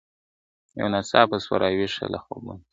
[0.79, 2.63] یو ناڅاپه سوه را ویښه له خوبونو!.